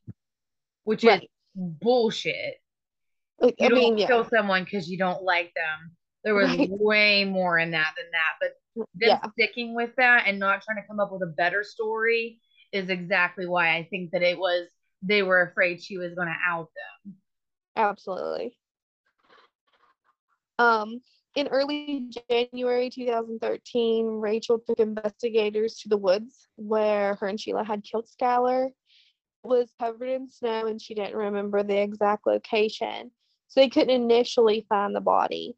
[0.85, 1.23] which Right.
[1.23, 2.61] is bullshit.
[3.41, 4.07] I You I don't mean, yeah.
[4.07, 5.97] kill someone because you don't like them.
[6.23, 6.69] There was Right.
[6.69, 8.51] way more in that than that, but
[8.95, 9.31] them Yeah.
[9.31, 12.39] sticking with that and not trying to come up with a better story
[12.73, 14.67] is exactly why I think that it was
[15.01, 16.69] they were afraid she was going to out
[17.05, 17.15] them.
[17.75, 18.57] Absolutely.
[20.59, 21.01] Um,
[21.35, 27.83] in early January 2013, Rachel took investigators to the woods where her and Sheila had
[27.83, 28.67] killed Skylar.
[28.67, 28.73] It
[29.47, 33.11] was covered in snow and she didn't remember the exact location.
[33.47, 35.55] So they couldn't initially find the body.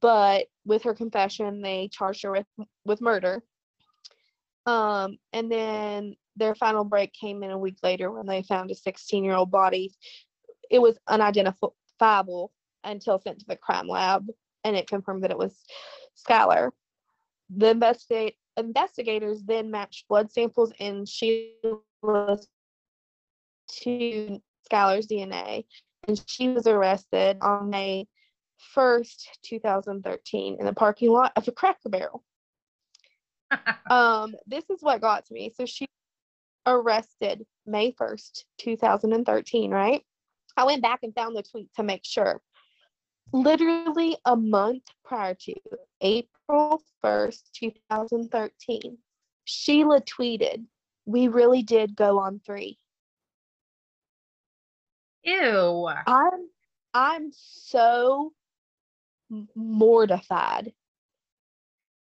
[0.00, 2.46] But with her confession, they charged her with
[2.84, 3.42] with murder.
[4.64, 8.74] Um, and then their final break came in a week later when they found a
[8.74, 9.92] 16 year old body
[10.72, 12.50] it was unidentifiable
[12.82, 14.26] until sent to the crime lab
[14.64, 15.54] and it confirmed that it was
[16.16, 16.70] Skylar.
[17.54, 22.48] The investigate investigators then matched blood samples in Sheila's
[23.68, 24.40] to
[24.70, 25.64] Skylar's DNA
[26.08, 28.06] and she was arrested on May
[28.74, 32.24] 1st, 2013 in the parking lot of a cracker barrel.
[33.90, 35.52] Um, this is what got to me.
[35.54, 35.86] So she
[36.66, 40.02] arrested May 1st, 2013, right?
[40.56, 42.42] I went back and found the tweet to make sure.
[43.32, 45.54] literally a month prior to
[46.00, 48.98] April 1st, 2013,
[49.44, 50.64] Sheila tweeted,
[51.06, 52.78] We really did go on three.
[55.24, 55.88] Ew.
[56.06, 56.48] I'm
[56.94, 58.32] I'm so
[59.54, 60.72] mortified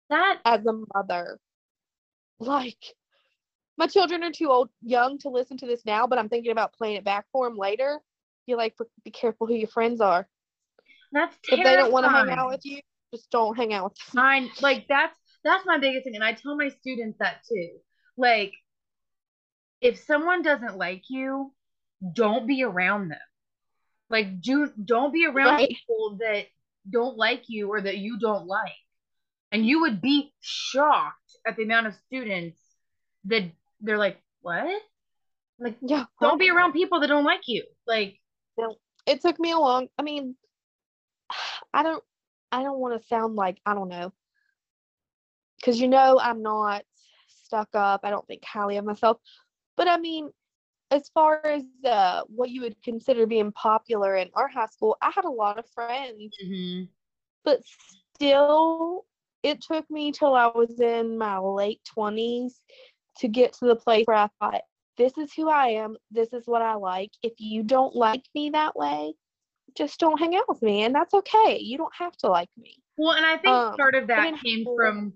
[0.09, 1.39] that as a mother.
[2.39, 2.95] Like
[3.77, 6.73] my children are too old young to listen to this now, but I'm thinking about
[6.73, 7.99] playing it back for them later.
[8.45, 10.27] You're like, be careful who your friends are.
[11.11, 11.67] That's terrifying.
[11.67, 12.81] if they don't want to hang out with you,
[13.13, 14.21] just don't hang out with them.
[14.21, 14.49] Fine.
[14.61, 16.15] Like that's that's my biggest thing.
[16.15, 17.69] And I tell my students that too.
[18.17, 18.53] Like,
[19.79, 21.53] if someone doesn't like you,
[22.13, 23.19] don't be around them.
[24.09, 25.69] Like, do don't be around right.
[25.69, 26.45] people that
[26.89, 28.71] don't like you or that you don't like.
[29.51, 32.59] And you would be shocked at the amount of students
[33.25, 33.43] that
[33.81, 34.81] they're like, what?
[35.59, 37.63] Like, yeah, don't be around people that don't like you.
[37.87, 38.19] Like,
[39.05, 39.87] it took me a long.
[39.97, 40.35] I mean,
[41.73, 42.03] I don't.
[42.51, 44.13] I don't want to sound like I don't know,
[45.57, 46.83] because you know I'm not
[47.27, 48.01] stuck up.
[48.03, 49.17] I don't think highly of myself,
[49.75, 50.29] but I mean,
[50.91, 55.11] as far as uh, what you would consider being popular in our high school, I
[55.11, 56.83] had a lot of friends, mm-hmm.
[57.43, 57.61] but
[58.15, 59.05] still,
[59.43, 62.61] it took me till I was in my late twenties
[63.19, 64.61] to get to the place where I thought,
[64.97, 65.95] this is who I am.
[66.11, 67.11] This is what I like.
[67.21, 69.13] If you don't like me that way,
[69.75, 70.83] just don't hang out with me.
[70.83, 71.59] And that's okay.
[71.59, 72.75] You don't have to like me.
[72.97, 75.13] Well, and I think um, part of that came from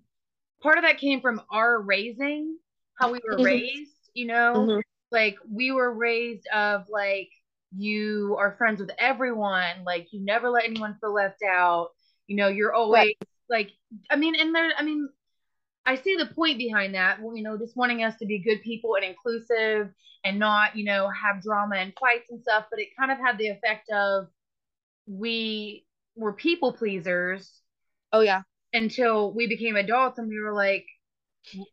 [0.62, 2.58] part of that came from our raising,
[3.00, 3.44] how we were mm-hmm.
[3.44, 4.54] raised, you know?
[4.56, 4.80] Mm-hmm.
[5.12, 7.30] Like we were raised of like
[7.76, 11.90] you are friends with everyone, like you never let anyone feel left out.
[12.28, 13.18] You know, you're always right.
[13.50, 13.72] like
[14.10, 15.10] I mean, and there I mean,
[15.86, 17.22] I see the point behind that.
[17.22, 19.90] Well, You know, just wanting us to be good people and inclusive
[20.24, 22.66] and not, you know, have drama and fights and stuff.
[22.70, 24.28] But it kind of had the effect of
[25.08, 27.52] we were people pleasers.
[28.14, 28.44] Oh yeah.
[28.74, 30.86] Until we became adults and we were like,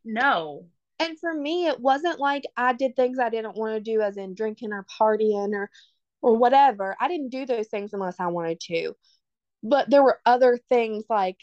[0.05, 0.66] no.
[0.99, 4.16] And for me, it wasn't like I did things I didn't want to do, as
[4.16, 5.71] in drinking or partying or
[6.21, 6.97] or whatever.
[7.01, 8.94] I didn't do those things unless I wanted to.
[9.62, 11.38] But there were other things like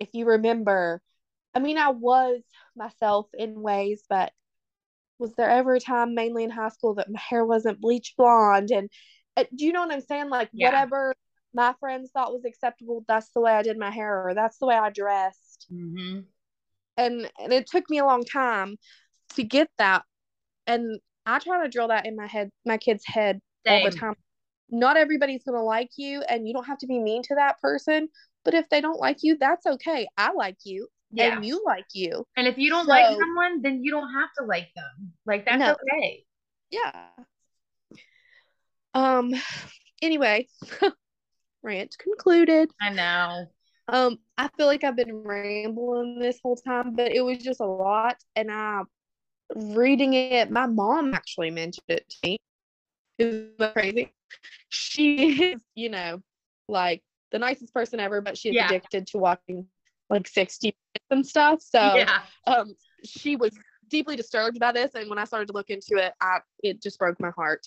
[0.00, 1.02] if you remember
[1.58, 2.40] I mean, I was
[2.76, 4.30] myself in ways, but
[5.18, 8.70] was there ever a time, mainly in high school, that my hair wasn't bleach blonde?
[8.70, 8.88] And
[9.36, 10.28] uh, do you know what I'm saying?
[10.28, 10.68] Like, yeah.
[10.68, 11.16] whatever
[11.52, 14.66] my friends thought was acceptable, that's the way I did my hair, or that's the
[14.66, 15.66] way I dressed.
[15.72, 16.20] Mm-hmm.
[16.96, 18.76] And and it took me a long time
[19.34, 20.04] to get that.
[20.68, 23.82] And I try to drill that in my head, my kid's head Same.
[23.82, 24.14] all the time.
[24.70, 28.10] Not everybody's gonna like you, and you don't have to be mean to that person.
[28.44, 30.06] But if they don't like you, that's okay.
[30.16, 31.36] I like you yeah.
[31.36, 32.24] and you like you.
[32.36, 35.12] And if you don't so, like someone, then you don't have to like them.
[35.26, 35.76] Like that's no.
[35.92, 36.24] okay.
[36.70, 37.08] Yeah.
[38.94, 39.34] Um
[40.02, 40.48] anyway,
[41.62, 42.70] rant concluded.
[42.80, 43.46] I know.
[43.88, 47.66] Um I feel like I've been rambling this whole time, but it was just a
[47.66, 48.82] lot and I
[49.54, 52.38] reading it, my mom actually mentioned it to me.
[53.18, 54.12] It was crazy.
[54.68, 56.22] She is, you know,
[56.68, 58.66] like the nicest person ever, but she's yeah.
[58.66, 59.66] addicted to watching
[60.10, 60.76] like 60
[61.10, 61.60] and stuff.
[61.62, 62.20] So yeah.
[62.46, 63.52] um, she was
[63.88, 64.94] deeply disturbed by this.
[64.94, 67.66] And when I started to look into it, I, it just broke my heart.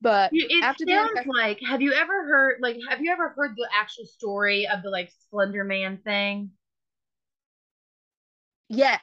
[0.00, 3.54] But it after sounds the, like, have you ever heard, like, have you ever heard
[3.56, 6.50] the actual story of the like Slender Man thing?
[8.68, 9.00] Yes.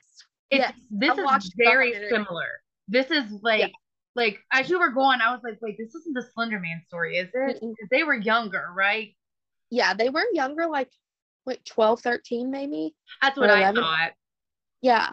[0.51, 0.73] It's, yes.
[0.91, 2.61] This I is very similar.
[2.87, 3.67] This is like, yeah.
[4.15, 7.17] like as you were going, I was like, wait, this isn't the Slender Man story,
[7.17, 7.53] is it?
[7.61, 9.15] Because they were younger, right?
[9.71, 10.91] Yeah, they were younger, like
[11.45, 12.95] like 12, 13 maybe.
[13.21, 14.11] That's what I thought.
[14.81, 15.09] Yeah.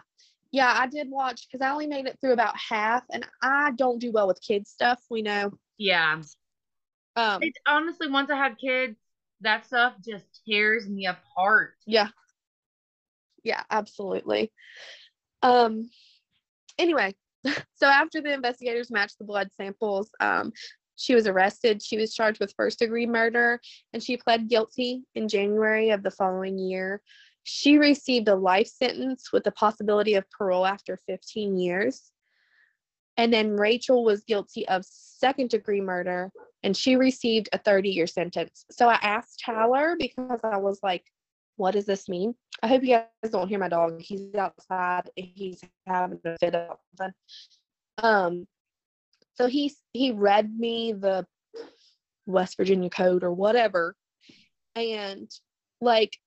[0.51, 3.99] Yeah, I did watch because I only made it through about half and I don't
[3.99, 5.51] do well with kids stuff, we know.
[5.77, 6.21] Yeah.
[7.15, 8.97] Um it's honestly once I have kids,
[9.41, 11.73] that stuff just tears me apart.
[11.85, 12.09] Yeah.
[13.43, 14.51] Yeah, absolutely.
[15.43, 15.89] Um
[16.79, 17.13] anyway,
[17.75, 20.51] so after the investigators matched the blood samples, um,
[20.99, 21.81] she was arrested.
[21.81, 23.61] She was charged with first degree murder
[23.93, 27.01] and she pled guilty in January of the following year.
[27.43, 32.11] She received a life sentence with the possibility of parole after 15 years.
[33.15, 36.31] And then Rachel was guilty of second degree murder
[36.63, 38.65] and she received a 30 year sentence.
[38.69, 41.05] So I asked Tyler because I was like,
[41.55, 42.35] what does this mean?
[42.61, 44.01] I hope you guys don't hear my dog.
[44.01, 45.09] He's outside.
[45.15, 47.13] He's having a fit of something.
[48.01, 48.47] Um,
[49.39, 51.25] so he he read me the
[52.25, 53.95] West Virginia code or whatever,
[54.75, 55.29] and
[55.81, 56.17] like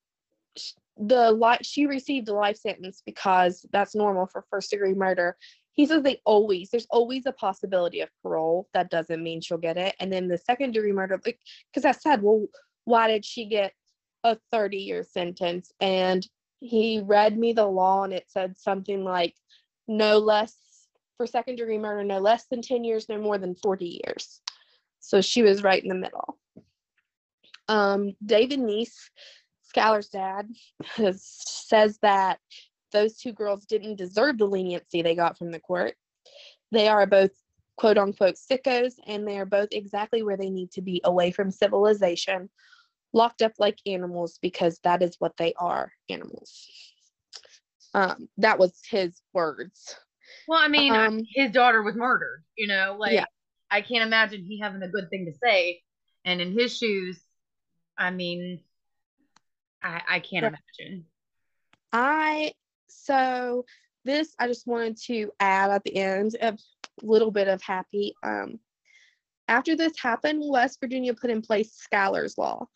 [0.97, 5.37] the life she received a life sentence because that's normal for first degree murder.
[5.73, 8.69] He says they always there's always a possibility of parole.
[8.75, 9.95] That doesn't mean she'll get it.
[10.01, 11.39] And then the second degree murder, like
[11.73, 12.47] because I said, well,
[12.85, 13.73] why did she get
[14.25, 15.71] a 30 year sentence?
[15.81, 16.27] And
[16.61, 19.35] he read me the law and it said something like
[19.89, 20.57] no less
[21.17, 24.41] for second degree murder, no less than 10 years, no more than 40 years.
[25.01, 26.39] So she was right in the middle.
[27.69, 29.11] Um, David Neese,
[29.75, 30.49] Skylar's dad,
[30.97, 32.39] has, says that
[32.93, 35.95] those two girls didn't deserve the leniency they got from the court.
[36.71, 37.31] They are both
[37.77, 41.51] quote unquote sickos, and they are both exactly where they need to be away from
[41.51, 42.51] civilization,
[43.13, 46.69] locked up like animals because that is what they are animals.
[47.95, 49.97] Um, that was his words.
[50.49, 53.25] Well, I mean, um, his daughter was murdered, you know, like yeah.
[53.71, 55.83] I can't imagine he having a good thing to say.
[56.25, 57.21] And in his shoes,
[57.97, 58.61] I mean,
[59.83, 61.07] I, I can't imagine.
[61.93, 62.53] I
[62.89, 63.65] so
[64.05, 66.57] this I just wanted to add at the end a
[67.03, 68.15] little bit of happy.
[68.23, 68.59] Um,
[69.49, 72.67] after this happened, West Virginia put in place Skylar's Law.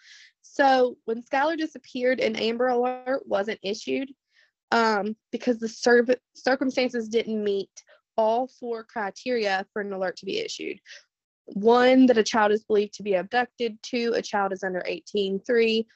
[0.42, 4.10] So when Skylar disappeared, an Amber Alert wasn't issued
[4.70, 7.70] um, because the cir- circumstances didn't meet
[8.16, 10.78] all four criteria for an alert to be issued.
[11.46, 13.78] One, that a child is believed to be abducted.
[13.82, 15.40] Two, a child is under 18.
[15.40, 15.86] Three,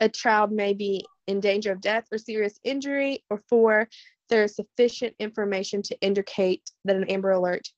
[0.00, 3.22] a child may be in danger of death or serious injury.
[3.30, 3.88] Or four,
[4.28, 7.68] there is sufficient information to indicate that an Amber Alert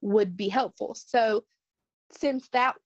[0.00, 0.94] would be helpful.
[0.94, 1.44] So,
[2.16, 2.76] since that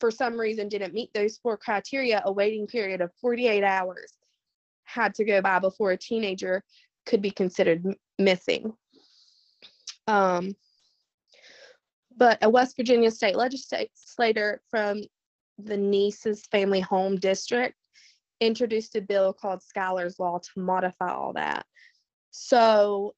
[0.00, 4.14] for some reason didn't meet those four criteria, a waiting period of 48 hours
[4.92, 6.62] had to go by before a teenager
[7.06, 8.72] could be considered m- missing.
[10.06, 10.54] Um,
[12.16, 15.02] but a West Virginia state legislator from
[15.58, 17.76] the Neeses' family home district
[18.40, 21.66] introduced a bill called Skylar's Law to modify all that.
[22.30, 23.14] So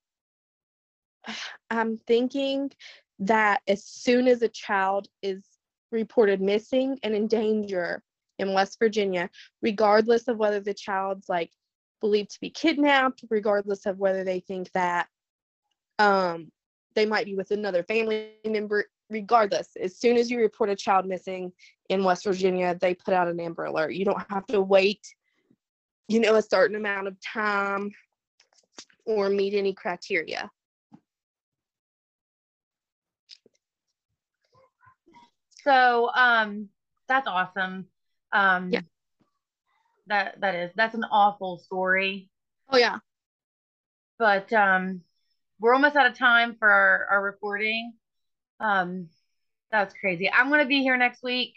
[1.70, 2.70] I'm thinking
[3.20, 5.42] that as soon as a child is
[5.90, 8.02] reported missing and in danger
[8.38, 11.50] in West Virginia, regardless of whether the child's like
[12.02, 15.06] believed to be kidnapped, regardless of whether they think that
[15.98, 16.52] um,
[16.94, 21.06] they might be with another family member, regardless, as soon as you report a child
[21.06, 21.52] missing
[21.88, 23.94] in West Virginia, they put out an Amber Alert.
[23.94, 25.06] You don't have to wait,
[26.08, 27.90] you know, a certain amount of time
[29.06, 30.50] or meet any criteria.
[35.64, 36.68] So um
[37.08, 37.86] that's awesome.
[38.32, 38.80] Um yeah.
[40.06, 42.28] That that is that's an awful story.
[42.70, 42.98] Oh yeah.
[44.18, 45.02] But um
[45.60, 47.92] we're almost out of time for our, our recording.
[48.60, 49.08] Um
[49.70, 50.30] that's crazy.
[50.30, 51.54] I'm gonna be here next week.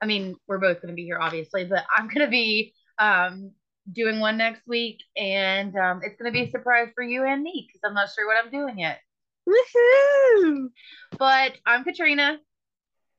[0.00, 3.52] I mean, we're both gonna be here obviously, but I'm gonna be um
[3.90, 7.66] doing one next week and um it's gonna be a surprise for you and me
[7.66, 9.00] because I'm not sure what I'm doing yet.
[9.48, 10.68] Woohoo!
[11.18, 12.38] But I'm Katrina.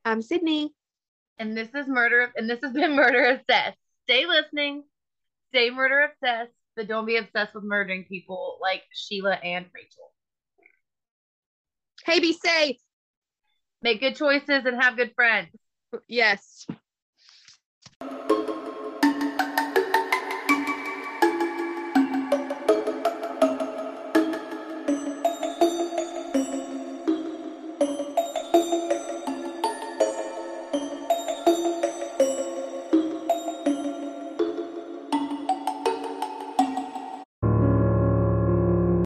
[0.05, 0.73] I'm Sydney.
[1.37, 3.77] And this is Murder and this has been Murder Obsessed.
[4.03, 4.83] Stay listening,
[5.49, 10.11] stay murder obsessed, but don't be obsessed with murdering people like Sheila and Rachel.
[12.05, 12.77] Hey, be safe.
[13.81, 15.49] Make good choices and have good friends.
[16.07, 16.65] Yes.